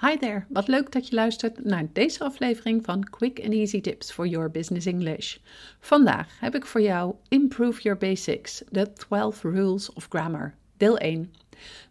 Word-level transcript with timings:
Hi 0.00 0.16
there, 0.16 0.44
wat 0.48 0.68
leuk 0.68 0.92
dat 0.92 1.08
je 1.08 1.14
luistert 1.14 1.64
naar 1.64 1.86
deze 1.92 2.24
aflevering 2.24 2.84
van 2.84 3.04
Quick 3.04 3.40
and 3.44 3.52
Easy 3.52 3.80
Tips 3.80 4.12
for 4.12 4.26
Your 4.26 4.50
Business 4.50 4.86
English. 4.86 5.36
Vandaag 5.80 6.40
heb 6.40 6.54
ik 6.54 6.66
voor 6.66 6.80
jou 6.80 7.14
Improve 7.28 7.80
Your 7.82 7.98
Basics, 7.98 8.62
The 8.70 8.92
12 8.92 9.42
Rules 9.42 9.92
of 9.92 10.06
Grammar, 10.08 10.54
deel 10.76 10.98
1. 10.98 11.32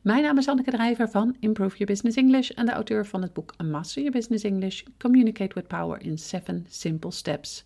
Mijn 0.01 0.23
naam 0.23 0.37
is 0.37 0.47
Anneke 0.47 0.71
Drijver 0.71 1.09
van 1.09 1.35
Improve 1.39 1.77
Your 1.77 1.91
Business 1.91 2.17
English 2.17 2.49
en 2.49 2.65
de 2.65 2.71
auteur 2.71 3.05
van 3.05 3.21
het 3.21 3.33
boek 3.33 3.53
Master 3.63 4.01
Your 4.01 4.17
Business 4.17 4.43
English, 4.43 4.83
Communicate 4.97 5.53
with 5.53 5.67
Power 5.67 6.01
in 6.01 6.17
7 6.17 6.65
Simple 6.69 7.11
Steps. 7.11 7.65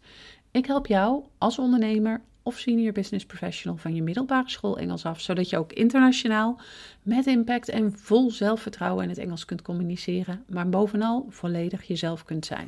Ik 0.51 0.65
help 0.65 0.87
jou 0.87 1.23
als 1.37 1.59
ondernemer 1.59 2.21
of 2.43 2.59
senior 2.59 2.93
business 2.93 3.25
professional 3.25 3.77
van 3.77 3.95
je 3.95 4.01
middelbare 4.01 4.49
school 4.49 4.77
Engels 4.77 5.05
af, 5.05 5.21
zodat 5.21 5.49
je 5.49 5.57
ook 5.57 5.73
internationaal 5.73 6.59
met 7.01 7.25
impact 7.25 7.69
en 7.69 7.97
vol 7.97 8.31
zelfvertrouwen 8.31 9.03
in 9.03 9.09
het 9.09 9.17
Engels 9.17 9.45
kunt 9.45 9.61
communiceren, 9.61 10.43
maar 10.49 10.69
bovenal 10.69 11.25
volledig 11.29 11.83
jezelf 11.83 12.23
kunt 12.23 12.45
zijn. 12.45 12.67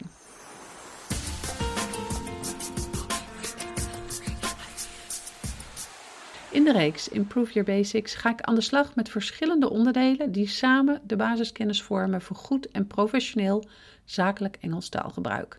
In 6.56 6.64
de 6.64 6.72
reeks 6.72 7.10
Improve 7.10 7.54
Your 7.54 7.72
Basics 7.72 8.16
ga 8.16 8.30
ik 8.30 8.42
aan 8.42 8.56
de 8.56 8.62
slag 8.62 8.96
met 8.96 9.10
verschillende 9.10 9.70
onderdelen 9.70 10.32
die 10.32 10.48
samen 10.48 11.02
de 11.04 11.16
basiskennis 11.16 11.82
vormen 11.82 12.22
voor 12.22 12.36
goed 12.36 12.68
en 12.68 12.88
professioneel 12.88 13.64
zakelijk 14.06 14.58
Engels 14.62 14.90
taalgebruik. 14.90 15.58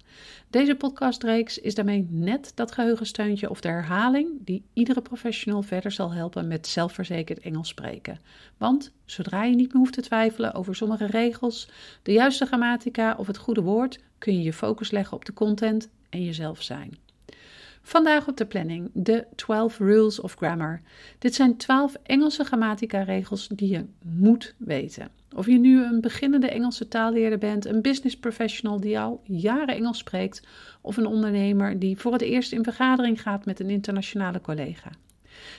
Deze 0.50 0.74
podcastreeks 0.74 1.58
is 1.58 1.74
daarmee 1.74 2.06
net 2.10 2.52
dat 2.54 2.72
geheugensteuntje 2.72 3.50
of 3.50 3.60
de 3.60 3.68
herhaling 3.68 4.28
die 4.44 4.64
iedere 4.72 5.02
professional 5.02 5.62
verder 5.62 5.92
zal 5.92 6.12
helpen 6.12 6.48
met 6.48 6.66
zelfverzekerd 6.66 7.38
Engels 7.38 7.68
spreken. 7.68 8.20
Want 8.56 8.92
zodra 9.04 9.44
je 9.44 9.54
niet 9.54 9.72
meer 9.72 9.82
hoeft 9.82 9.94
te 9.94 10.02
twijfelen 10.02 10.54
over 10.54 10.76
sommige 10.76 11.06
regels, 11.06 11.68
de 12.02 12.12
juiste 12.12 12.46
grammatica 12.46 13.14
of 13.18 13.26
het 13.26 13.38
goede 13.38 13.62
woord, 13.62 13.98
kun 14.18 14.36
je 14.36 14.42
je 14.42 14.52
focus 14.52 14.90
leggen 14.90 15.16
op 15.16 15.24
de 15.24 15.32
content 15.32 15.88
en 16.10 16.24
jezelf 16.24 16.62
zijn. 16.62 17.05
Vandaag 17.86 18.28
op 18.28 18.36
de 18.36 18.46
planning 18.46 18.90
de 18.92 19.26
12 19.34 19.78
Rules 19.78 20.20
of 20.20 20.34
Grammar. 20.34 20.80
Dit 21.18 21.34
zijn 21.34 21.56
12 21.56 21.94
Engelse 22.02 22.44
grammatica-regels 22.44 23.48
die 23.48 23.70
je 23.70 23.84
moet 24.02 24.54
weten. 24.58 25.08
Of 25.34 25.46
je 25.46 25.58
nu 25.58 25.84
een 25.84 26.00
beginnende 26.00 26.48
Engelse 26.48 26.88
taalleerder 26.88 27.38
bent, 27.38 27.64
een 27.64 27.82
business 27.82 28.16
professional 28.16 28.80
die 28.80 28.98
al 28.98 29.20
jaren 29.24 29.74
Engels 29.74 29.98
spreekt, 29.98 30.42
of 30.80 30.96
een 30.96 31.06
ondernemer 31.06 31.78
die 31.78 31.96
voor 31.96 32.12
het 32.12 32.22
eerst 32.22 32.52
in 32.52 32.64
vergadering 32.64 33.22
gaat 33.22 33.44
met 33.44 33.60
een 33.60 33.70
internationale 33.70 34.40
collega. 34.40 34.90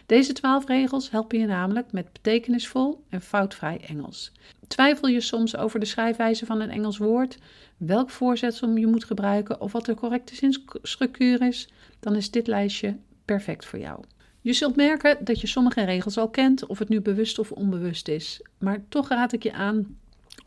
Deze 0.05 0.33
twaalf 0.33 0.67
regels 0.67 1.11
helpen 1.11 1.39
je 1.39 1.45
namelijk 1.45 1.91
met 1.91 2.13
betekenisvol 2.13 3.03
en 3.09 3.21
foutvrij 3.21 3.81
Engels. 3.87 4.31
Twijfel 4.67 5.07
je 5.07 5.21
soms 5.21 5.55
over 5.55 5.79
de 5.79 5.85
schrijfwijze 5.85 6.45
van 6.45 6.61
een 6.61 6.69
Engels 6.69 6.97
woord, 6.97 7.37
welk 7.77 8.09
voorzetsel 8.09 8.75
je 8.75 8.87
moet 8.87 9.03
gebruiken 9.03 9.61
of 9.61 9.71
wat 9.71 9.85
de 9.85 9.93
correcte 9.93 10.35
zinsstructuur 10.35 11.41
is, 11.41 11.69
dan 11.99 12.15
is 12.15 12.31
dit 12.31 12.47
lijstje 12.47 12.97
perfect 13.25 13.65
voor 13.65 13.79
jou. 13.79 14.03
Je 14.41 14.53
zult 14.53 14.75
merken 14.75 15.25
dat 15.25 15.41
je 15.41 15.47
sommige 15.47 15.83
regels 15.83 16.17
al 16.17 16.29
kent, 16.29 16.65
of 16.65 16.79
het 16.79 16.89
nu 16.89 17.01
bewust 17.01 17.39
of 17.39 17.51
onbewust 17.51 18.07
is. 18.07 18.41
Maar 18.57 18.83
toch 18.89 19.09
raad 19.09 19.33
ik 19.33 19.43
je 19.43 19.53
aan 19.53 19.97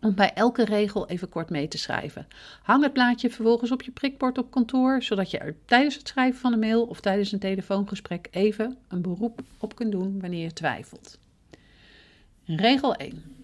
om 0.01 0.15
bij 0.15 0.33
elke 0.33 0.65
regel 0.65 1.09
even 1.09 1.29
kort 1.29 1.51
mee 1.51 1.69
te 1.69 1.79
schrijven. 1.79 2.27
Hang 2.63 2.83
het 2.83 2.93
blaadje 2.93 3.31
vervolgens 3.31 3.71
op 3.71 3.83
je 3.83 3.91
prikbord 3.91 4.39
op 4.39 4.51
kantoor, 4.51 5.03
zodat 5.03 5.31
je 5.31 5.39
er 5.39 5.57
tijdens 5.65 5.97
het 5.97 6.09
schrijven 6.09 6.41
van 6.41 6.53
een 6.53 6.59
mail 6.59 6.85
of 6.85 7.01
tijdens 7.01 7.33
een 7.33 7.39
telefoongesprek 7.39 8.29
even 8.31 8.77
een 8.89 9.03
beroep 9.03 9.43
op 9.59 9.75
kunt 9.75 9.93
doen 9.93 10.21
wanneer 10.21 10.43
je 10.43 10.53
twijfelt. 10.53 11.19
Regel 12.45 12.95
1. 12.95 13.40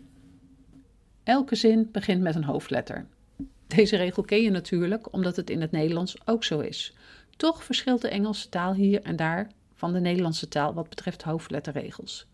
Elke 1.27 1.55
zin 1.55 1.89
begint 1.93 2.23
met 2.23 2.35
een 2.35 2.45
hoofdletter. 2.45 3.07
Deze 3.67 3.97
regel 3.97 4.23
ken 4.23 4.43
je 4.43 4.51
natuurlijk 4.51 5.13
omdat 5.13 5.37
het 5.37 5.51
in 5.51 5.61
het 5.61 5.71
Nederlands 5.71 6.17
ook 6.25 6.45
zo 6.45 6.61
is. 6.61 6.95
Toch 7.37 7.65
verschilt 7.65 8.03
de 8.03 8.09
Engelse 8.09 8.49
taal 8.49 8.75
hier 8.75 9.03
en 9.03 9.17
daar 9.17 9.51
van 9.75 9.93
de 9.93 10.01
Nederlandse 10.01 10.49
taal 10.49 10.75
wat 10.75 10.89
betreft 10.89 11.23
hoofdletterregels. 11.23 12.27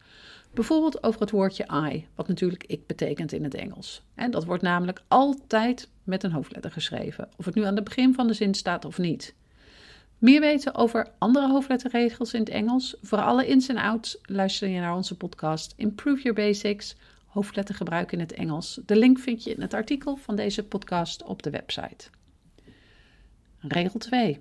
Bijvoorbeeld 0.54 1.02
over 1.02 1.20
het 1.20 1.30
woordje 1.30 1.90
I, 1.92 2.06
wat 2.14 2.28
natuurlijk 2.28 2.64
ik 2.66 2.86
betekent 2.86 3.32
in 3.32 3.44
het 3.44 3.54
Engels. 3.54 4.02
En 4.14 4.30
dat 4.30 4.44
wordt 4.44 4.62
namelijk 4.62 5.02
altijd 5.08 5.88
met 6.04 6.22
een 6.22 6.32
hoofdletter 6.32 6.70
geschreven, 6.70 7.28
of 7.36 7.44
het 7.44 7.54
nu 7.54 7.64
aan 7.64 7.76
het 7.76 7.84
begin 7.84 8.14
van 8.14 8.26
de 8.26 8.34
zin 8.34 8.54
staat 8.54 8.84
of 8.84 8.98
niet. 8.98 9.34
Meer 10.18 10.40
weten 10.40 10.74
over 10.74 11.08
andere 11.18 11.48
hoofdletterregels 11.48 12.34
in 12.34 12.40
het 12.40 12.48
Engels, 12.48 12.96
voor 13.02 13.20
alle 13.20 13.46
ins 13.46 13.68
en 13.68 13.76
outs, 13.76 14.18
luister 14.22 14.68
je 14.68 14.80
naar 14.80 14.96
onze 14.96 15.16
podcast 15.16 15.74
Improve 15.76 16.22
Your 16.22 16.34
Basics, 16.34 16.96
hoofdlettergebruik 17.32 18.12
in 18.12 18.20
het 18.20 18.32
Engels. 18.32 18.80
De 18.86 18.96
link 18.96 19.18
vind 19.18 19.44
je 19.44 19.54
in 19.54 19.60
het 19.60 19.74
artikel 19.74 20.16
van 20.16 20.36
deze 20.36 20.64
podcast 20.64 21.22
op 21.22 21.42
de 21.42 21.50
website. 21.50 22.08
Regel 23.58 23.98
2. 23.98 24.38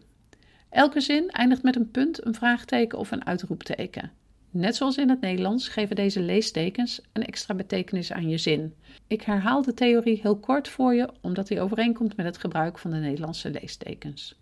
Elke 0.70 1.02
zin 1.02 1.30
eindigt 1.30 1.64
met 1.64 1.76
een 1.76 1.92
punt, 1.92 2.26
een 2.26 2.34
vraagteken 2.34 2.98
of 2.98 3.12
een 3.12 3.26
uitroepteken. 3.26 4.12
Net 4.50 4.76
zoals 4.76 4.98
in 4.98 5.10
het 5.10 5.22
Nederlands 5.22 5.68
geven 5.68 5.96
deze 5.96 6.20
leestekens 6.20 7.02
een 7.14 7.26
extra 7.26 7.54
betekenis 7.54 8.12
aan 8.12 8.30
je 8.30 8.38
zin. 8.38 8.74
Ik 9.08 9.22
herhaal 9.22 9.62
de 9.62 9.74
theorie 9.74 10.20
heel 10.22 10.38
kort 10.38 10.68
voor 10.68 10.94
je, 10.94 11.10
omdat 11.22 11.48
die 11.48 11.62
overeenkomt 11.62 12.16
met 12.16 12.26
het 12.26 12.38
gebruik 12.38 12.80
van 12.80 12.92
de 12.92 12.98
Nederlandse 12.98 13.50
leestekens. 13.50 14.40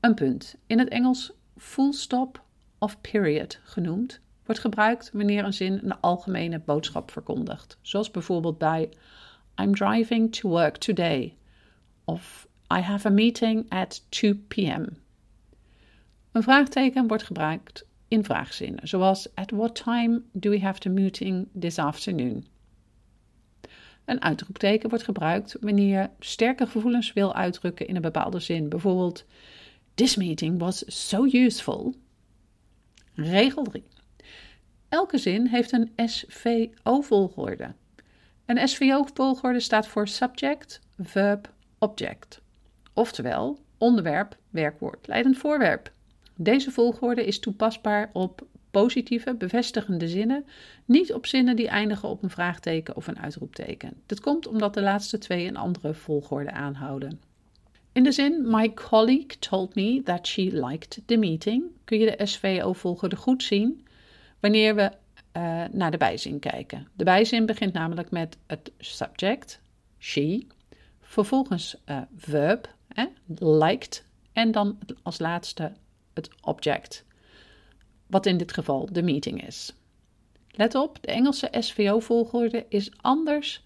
Een 0.00 0.14
punt, 0.14 0.56
in 0.66 0.78
het 0.78 0.88
Engels 0.88 1.32
full 1.56 1.92
stop 1.92 2.42
of 2.78 3.00
period 3.00 3.60
genoemd, 3.62 4.20
wordt 4.44 4.60
gebruikt 4.60 5.10
wanneer 5.12 5.44
een 5.44 5.52
zin 5.52 5.80
een 5.82 6.00
algemene 6.00 6.58
boodschap 6.58 7.10
verkondigt, 7.10 7.78
zoals 7.80 8.10
bijvoorbeeld 8.10 8.58
bij 8.58 8.88
I'm 9.60 9.74
driving 9.74 10.34
to 10.34 10.48
work 10.48 10.76
today 10.76 11.36
of 12.04 12.48
I 12.74 12.80
have 12.80 13.08
a 13.08 13.10
meeting 13.10 13.70
at 13.70 14.06
2 14.08 14.34
p.m. 14.34 14.86
Een 16.32 16.42
vraagteken 16.42 17.06
wordt 17.06 17.22
gebruikt 17.22 17.86
in 18.08 18.24
vraagzinnen, 18.24 18.88
zoals 18.88 19.34
At 19.34 19.50
what 19.50 19.74
time 19.74 20.22
do 20.32 20.50
we 20.50 20.60
have 20.60 20.80
the 20.80 20.88
meeting 20.88 21.48
this 21.58 21.78
afternoon? 21.78 22.46
Een 24.04 24.22
uitroepteken 24.22 24.88
wordt 24.88 25.04
gebruikt 25.04 25.56
wanneer 25.60 26.00
je 26.00 26.08
sterke 26.18 26.66
gevoelens 26.66 27.12
wil 27.12 27.34
uitdrukken 27.34 27.86
in 27.86 27.96
een 27.96 28.02
bepaalde 28.02 28.40
zin. 28.40 28.68
Bijvoorbeeld, 28.68 29.24
This 29.94 30.16
meeting 30.16 30.58
was 30.58 30.84
so 30.86 31.26
useful. 31.26 31.94
Regel 33.14 33.64
3. 33.64 33.84
Elke 34.92 35.18
zin 35.18 35.46
heeft 35.46 35.72
een 35.72 35.92
SVO-volgorde. 35.96 37.72
Een 38.46 38.68
SVO-volgorde 38.68 39.60
staat 39.60 39.86
voor 39.86 40.08
subject, 40.08 40.80
verb, 40.98 41.52
object. 41.78 42.40
Oftewel, 42.92 43.58
onderwerp, 43.78 44.36
werkwoord, 44.50 45.06
leidend 45.06 45.38
voorwerp. 45.38 45.92
Deze 46.36 46.70
volgorde 46.70 47.26
is 47.26 47.38
toepasbaar 47.38 48.10
op 48.12 48.46
positieve, 48.70 49.34
bevestigende 49.34 50.08
zinnen, 50.08 50.44
niet 50.84 51.12
op 51.12 51.26
zinnen 51.26 51.56
die 51.56 51.68
eindigen 51.68 52.08
op 52.08 52.22
een 52.22 52.30
vraagteken 52.30 52.96
of 52.96 53.06
een 53.06 53.18
uitroepteken. 53.18 54.02
Dit 54.06 54.20
komt 54.20 54.46
omdat 54.46 54.74
de 54.74 54.82
laatste 54.82 55.18
twee 55.18 55.46
een 55.46 55.56
andere 55.56 55.94
volgorde 55.94 56.50
aanhouden. 56.50 57.20
In 57.92 58.02
de 58.02 58.12
zin 58.12 58.50
My 58.50 58.74
colleague 58.74 59.38
told 59.38 59.74
me 59.74 60.02
that 60.02 60.26
she 60.26 60.66
liked 60.66 61.02
the 61.06 61.16
meeting 61.16 61.64
kun 61.84 61.98
je 61.98 62.16
de 62.16 62.26
SVO-volgorde 62.26 63.16
goed 63.16 63.42
zien 63.42 63.86
wanneer 64.42 64.74
we 64.74 64.90
uh, 65.36 65.64
naar 65.72 65.90
de 65.90 65.96
bijzin 65.96 66.38
kijken. 66.38 66.88
De 66.96 67.04
bijzin 67.04 67.46
begint 67.46 67.72
namelijk 67.72 68.10
met 68.10 68.36
het 68.46 68.72
subject, 68.78 69.60
she, 69.98 70.46
vervolgens 71.00 71.76
uh, 71.86 72.00
verb, 72.16 72.74
eh, 72.88 73.04
liked, 73.38 74.04
en 74.32 74.50
dan 74.50 74.78
als 75.02 75.18
laatste 75.18 75.72
het 76.14 76.28
object, 76.40 77.04
wat 78.06 78.26
in 78.26 78.36
dit 78.36 78.52
geval 78.52 78.88
de 78.92 79.02
meeting 79.02 79.46
is. 79.46 79.74
Let 80.50 80.74
op, 80.74 80.98
de 81.00 81.12
Engelse 81.12 81.48
SVO-volgorde 81.58 82.66
is 82.68 82.90
anders 83.00 83.62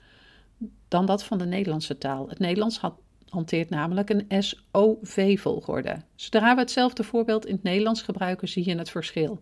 dan 0.89 1.07
dat 1.07 1.25
van 1.25 1.39
de 1.39 1.47
Nederlandse 1.47 1.99
taal. 1.99 2.29
Het 2.29 2.39
Nederlands 2.39 2.81
hanteert 3.29 3.71
namelijk 3.71 4.11
een 4.11 4.43
SOV-volgorde. 4.43 5.97
Zodra 6.15 6.55
we 6.55 6.61
hetzelfde 6.61 7.05
voorbeeld 7.05 7.47
in 7.47 7.55
het 7.55 7.63
Nederlands 7.63 8.03
gebruiken, 8.03 8.49
zie 8.49 8.69
je 8.69 8.79
het 8.79 8.91
verschil. 8.91 9.41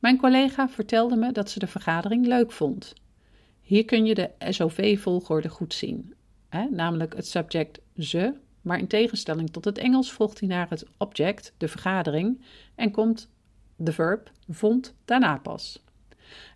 Mijn 0.00 0.16
collega 0.16 0.68
vertelde 0.68 1.16
me 1.16 1.32
dat 1.32 1.50
ze 1.50 1.58
de 1.58 1.66
vergadering 1.66 2.26
leuk 2.26 2.52
vond. 2.52 2.94
Hier 3.60 3.84
kun 3.84 4.04
je 4.04 4.14
de 4.14 4.30
SOV-volgorde 4.38 5.48
goed 5.48 5.74
zien, 5.74 6.14
hè? 6.48 6.64
namelijk 6.70 7.16
het 7.16 7.26
subject 7.26 7.80
ze 7.96 8.34
maar 8.62 8.78
in 8.78 8.86
tegenstelling 8.86 9.50
tot 9.50 9.64
het 9.64 9.78
Engels 9.78 10.12
volgt 10.12 10.40
hij 10.40 10.48
naar 10.48 10.66
het 10.68 10.86
object, 10.96 11.52
de 11.56 11.68
vergadering, 11.68 12.40
en 12.74 12.90
komt 12.90 13.28
de 13.76 13.92
verb 13.92 14.30
vond 14.48 14.94
daarna 15.04 15.38
pas. 15.38 15.82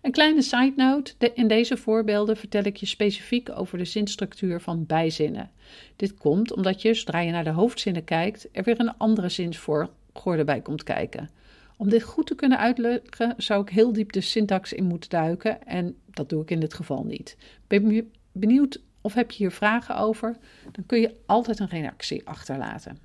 Een 0.02 0.12
kleine 0.12 0.42
side 0.42 0.72
note: 0.76 1.32
in 1.34 1.48
deze 1.48 1.76
voorbeelden 1.76 2.36
vertel 2.36 2.64
ik 2.64 2.76
je 2.76 2.86
specifiek 2.86 3.50
over 3.50 3.78
de 3.78 3.84
zinstructuur 3.84 4.60
van 4.60 4.86
bijzinnen. 4.86 5.50
Dit 5.96 6.14
komt 6.14 6.52
omdat 6.52 6.82
je, 6.82 6.94
zodra 6.94 7.20
je 7.20 7.32
naar 7.32 7.44
de 7.44 7.50
hoofdzinnen 7.50 8.04
kijkt, 8.04 8.48
er 8.52 8.64
weer 8.64 8.80
een 8.80 8.96
andere 8.96 9.28
zinsvolgorde 9.28 10.44
bij 10.44 10.60
komt 10.60 10.82
kijken. 10.82 11.30
Om 11.76 11.88
dit 11.88 12.02
goed 12.02 12.26
te 12.26 12.34
kunnen 12.34 12.58
uitleggen, 12.58 13.34
zou 13.36 13.62
ik 13.62 13.68
heel 13.68 13.92
diep 13.92 14.12
de 14.12 14.20
syntax 14.20 14.72
in 14.72 14.84
moeten 14.84 15.10
duiken 15.10 15.66
en 15.66 15.96
dat 16.06 16.28
doe 16.28 16.42
ik 16.42 16.50
in 16.50 16.60
dit 16.60 16.74
geval 16.74 17.04
niet. 17.04 17.36
Ben 17.66 17.90
je 17.90 18.06
benieuwd 18.32 18.82
of 19.00 19.14
heb 19.14 19.30
je 19.30 19.36
hier 19.36 19.50
vragen 19.50 19.96
over, 19.96 20.36
dan 20.72 20.86
kun 20.86 21.00
je 21.00 21.14
altijd 21.26 21.58
een 21.58 21.68
reactie 21.68 22.26
achterlaten. 22.26 22.98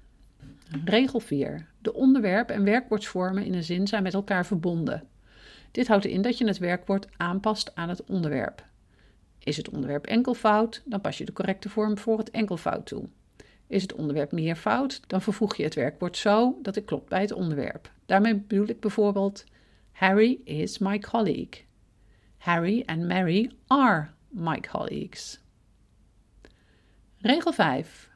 Regel 0.85 1.19
4. 1.19 1.67
De 1.79 1.93
onderwerp 1.93 2.49
en 2.49 2.63
werkwoordsvormen 2.63 3.45
in 3.45 3.53
een 3.53 3.63
zin 3.63 3.87
zijn 3.87 4.03
met 4.03 4.13
elkaar 4.13 4.45
verbonden. 4.45 5.07
Dit 5.71 5.87
houdt 5.87 6.05
in 6.05 6.21
dat 6.21 6.37
je 6.37 6.47
het 6.47 6.57
werkwoord 6.57 7.07
aanpast 7.17 7.75
aan 7.75 7.89
het 7.89 8.03
onderwerp. 8.03 8.65
Is 9.39 9.57
het 9.57 9.69
onderwerp 9.69 10.05
enkelvoud, 10.05 10.81
dan 10.85 11.01
pas 11.01 11.17
je 11.17 11.25
de 11.25 11.33
correcte 11.33 11.69
vorm 11.69 11.97
voor 11.97 12.17
het 12.17 12.31
enkelvoud 12.31 12.85
toe. 12.85 13.03
Is 13.67 13.81
het 13.81 13.93
onderwerp 13.93 14.31
meervoud, 14.31 15.01
dan 15.07 15.21
vervoeg 15.21 15.55
je 15.55 15.63
het 15.63 15.75
werkwoord 15.75 16.17
zo 16.17 16.59
dat 16.61 16.75
het 16.75 16.85
klopt 16.85 17.09
bij 17.09 17.21
het 17.21 17.31
onderwerp. 17.31 17.91
Daarmee 18.09 18.35
bedoel 18.35 18.67
ik 18.67 18.79
bijvoorbeeld: 18.79 19.43
Harry 19.91 20.39
is 20.43 20.77
my 20.77 20.99
colleague. 20.99 21.65
Harry 22.37 22.83
and 22.85 23.07
Mary 23.07 23.51
are 23.67 24.09
my 24.29 24.59
colleagues. 24.59 25.39
Regel 27.17 27.51
5. 27.51 28.09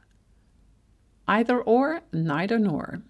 Either 1.26 1.64
or, 1.64 2.02
neither 2.12 2.60
nor. 2.60 3.02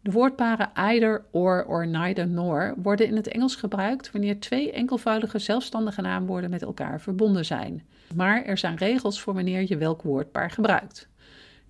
De 0.00 0.10
woordparen 0.10 0.70
either, 0.74 1.24
or 1.30 1.64
or 1.66 1.86
neither 1.86 2.28
nor 2.28 2.74
worden 2.76 3.06
in 3.06 3.16
het 3.16 3.28
Engels 3.28 3.56
gebruikt 3.56 4.10
wanneer 4.10 4.40
twee 4.40 4.72
enkelvoudige 4.72 5.38
zelfstandige 5.38 6.00
naamwoorden 6.00 6.50
met 6.50 6.62
elkaar 6.62 7.00
verbonden 7.00 7.44
zijn. 7.44 7.86
Maar 8.14 8.44
er 8.44 8.58
zijn 8.58 8.76
regels 8.76 9.20
voor 9.20 9.34
wanneer 9.34 9.64
je 9.68 9.76
welk 9.76 10.02
woordpaar 10.02 10.50
gebruikt. 10.50 11.08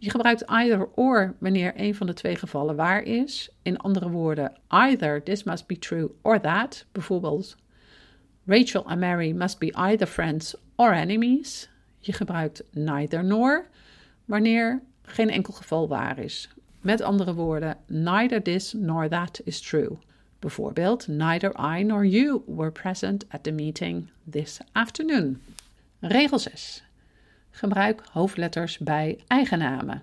Je 0.02 0.10
gebruikt 0.10 0.46
either 0.46 0.88
or 0.94 1.34
wanneer 1.38 1.72
een 1.76 1.94
van 1.94 2.06
de 2.06 2.12
twee 2.12 2.36
gevallen 2.36 2.76
waar 2.76 3.02
is. 3.02 3.50
In 3.62 3.76
andere 3.76 4.10
woorden, 4.10 4.52
either 4.68 5.22
this 5.22 5.42
must 5.42 5.66
be 5.66 5.78
true 5.78 6.10
or 6.22 6.40
that. 6.40 6.84
Bijvoorbeeld, 6.92 7.56
Rachel 8.44 8.84
and 8.84 9.00
Mary 9.00 9.32
must 9.32 9.58
be 9.58 9.72
either 9.72 10.06
friends 10.06 10.54
or 10.76 10.92
enemies. 10.92 11.68
Je 11.98 12.12
gebruikt 12.12 12.62
neither 12.70 13.24
nor 13.24 13.66
wanneer 14.24 14.82
geen 15.02 15.30
enkel 15.30 15.52
geval 15.52 15.88
waar 15.88 16.18
is. 16.18 16.48
Met 16.80 17.00
andere 17.00 17.34
woorden, 17.34 17.76
neither 17.86 18.42
this 18.42 18.72
nor 18.72 19.08
that 19.08 19.40
is 19.44 19.60
true. 19.60 19.98
Bijvoorbeeld, 20.38 21.08
neither 21.08 21.76
I 21.78 21.82
nor 21.82 22.06
you 22.06 22.42
were 22.46 22.72
present 22.72 23.24
at 23.28 23.42
the 23.42 23.50
meeting 23.52 24.08
this 24.30 24.58
afternoon. 24.72 25.42
Regel 26.00 26.38
6. 26.38 26.82
Gebruik 27.54 28.02
hoofdletters 28.12 28.78
bij 28.78 29.18
eigennamen. 29.26 30.02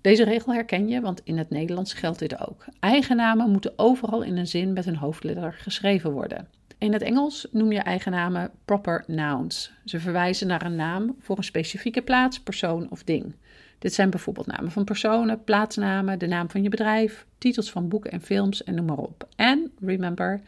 Deze 0.00 0.24
regel 0.24 0.52
herken 0.52 0.88
je, 0.88 1.00
want 1.00 1.20
in 1.24 1.38
het 1.38 1.50
Nederlands 1.50 1.92
geldt 1.92 2.18
dit 2.18 2.48
ook. 2.48 2.64
Eigennamen 2.80 3.50
moeten 3.50 3.72
overal 3.76 4.22
in 4.22 4.36
een 4.36 4.46
zin 4.46 4.72
met 4.72 4.86
een 4.86 4.96
hoofdletter 4.96 5.52
geschreven 5.52 6.12
worden. 6.12 6.48
In 6.78 6.92
het 6.92 7.02
Engels 7.02 7.46
noem 7.50 7.72
je 7.72 7.78
eigennamen 7.78 8.50
proper 8.64 9.04
nouns. 9.06 9.72
Ze 9.84 10.00
verwijzen 10.00 10.46
naar 10.46 10.64
een 10.64 10.76
naam 10.76 11.16
voor 11.20 11.36
een 11.36 11.44
specifieke 11.44 12.02
plaats, 12.02 12.40
persoon 12.40 12.86
of 12.90 13.04
ding. 13.04 13.34
Dit 13.78 13.94
zijn 13.94 14.10
bijvoorbeeld 14.10 14.46
namen 14.46 14.70
van 14.70 14.84
personen, 14.84 15.44
plaatsnamen, 15.44 16.18
de 16.18 16.26
naam 16.26 16.50
van 16.50 16.62
je 16.62 16.68
bedrijf, 16.68 17.26
titels 17.38 17.70
van 17.70 17.88
boeken 17.88 18.10
en 18.10 18.20
films 18.20 18.64
en 18.64 18.74
noem 18.74 18.84
maar 18.84 18.96
op. 18.96 19.28
En 19.36 19.72
remember, 19.80 20.40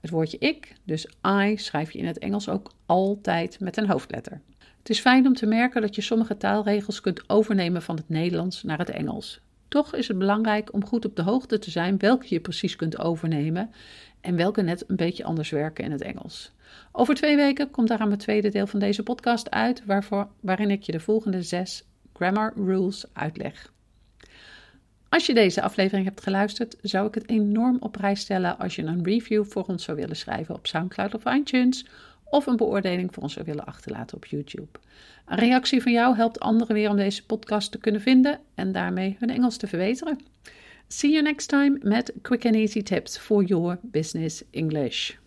het 0.00 0.10
woordje 0.10 0.38
ik, 0.38 0.74
dus 0.84 1.06
I, 1.26 1.56
schrijf 1.56 1.90
je 1.90 1.98
in 1.98 2.06
het 2.06 2.18
Engels 2.18 2.48
ook 2.48 2.72
altijd 2.86 3.60
met 3.60 3.76
een 3.76 3.88
hoofdletter. 3.88 4.40
Het 4.78 4.90
is 4.90 5.00
fijn 5.00 5.26
om 5.26 5.34
te 5.34 5.46
merken 5.46 5.80
dat 5.80 5.94
je 5.94 6.00
sommige 6.00 6.36
taalregels 6.36 7.00
kunt 7.00 7.28
overnemen 7.28 7.82
van 7.82 7.96
het 7.96 8.08
Nederlands 8.08 8.62
naar 8.62 8.78
het 8.78 8.90
Engels. 8.90 9.40
Toch 9.68 9.94
is 9.94 10.08
het 10.08 10.18
belangrijk 10.18 10.72
om 10.72 10.86
goed 10.86 11.04
op 11.04 11.16
de 11.16 11.22
hoogte 11.22 11.58
te 11.58 11.70
zijn 11.70 11.98
welke 11.98 12.26
je 12.28 12.40
precies 12.40 12.76
kunt 12.76 12.98
overnemen 12.98 13.70
en 14.20 14.36
welke 14.36 14.62
net 14.62 14.84
een 14.86 14.96
beetje 14.96 15.24
anders 15.24 15.50
werken 15.50 15.84
in 15.84 15.90
het 15.90 16.02
Engels. 16.02 16.52
Over 16.92 17.14
twee 17.14 17.36
weken 17.36 17.70
komt 17.70 17.88
daar 17.88 17.98
aan 17.98 18.08
mijn 18.08 18.20
tweede 18.20 18.48
deel 18.48 18.66
van 18.66 18.80
deze 18.80 19.02
podcast 19.02 19.50
uit, 19.50 19.84
waarvoor, 19.84 20.28
waarin 20.40 20.70
ik 20.70 20.82
je 20.82 20.92
de 20.92 21.00
volgende 21.00 21.42
zes 21.42 21.84
grammar 22.12 22.52
rules 22.56 23.04
uitleg. 23.12 23.72
Als 25.10 25.26
je 25.26 25.34
deze 25.34 25.62
aflevering 25.62 26.06
hebt 26.06 26.22
geluisterd, 26.22 26.76
zou 26.82 27.06
ik 27.06 27.14
het 27.14 27.28
enorm 27.28 27.76
op 27.80 27.92
prijs 27.92 28.20
stellen 28.20 28.58
als 28.58 28.76
je 28.76 28.82
een 28.82 29.04
review 29.04 29.44
voor 29.44 29.64
ons 29.64 29.84
zou 29.84 29.96
willen 29.96 30.16
schrijven 30.16 30.54
op 30.54 30.66
SoundCloud 30.66 31.14
of 31.14 31.34
iTunes 31.34 31.86
of 32.24 32.46
een 32.46 32.56
beoordeling 32.56 33.14
voor 33.14 33.22
ons 33.22 33.32
zou 33.32 33.44
willen 33.44 33.66
achterlaten 33.66 34.16
op 34.16 34.24
YouTube. 34.24 34.78
Een 35.26 35.38
reactie 35.38 35.82
van 35.82 35.92
jou 35.92 36.16
helpt 36.16 36.40
anderen 36.40 36.74
weer 36.74 36.90
om 36.90 36.96
deze 36.96 37.26
podcast 37.26 37.72
te 37.72 37.78
kunnen 37.78 38.00
vinden 38.00 38.40
en 38.54 38.72
daarmee 38.72 39.16
hun 39.18 39.30
Engels 39.30 39.56
te 39.56 39.66
verbeteren. 39.66 40.18
See 40.88 41.10
you 41.10 41.22
next 41.22 41.48
time 41.48 41.78
met 41.82 42.12
quick 42.22 42.46
and 42.46 42.54
easy 42.54 42.82
tips 42.82 43.18
for 43.18 43.42
your 43.42 43.78
business 43.82 44.42
English. 44.50 45.19